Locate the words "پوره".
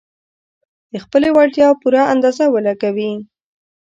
1.81-2.01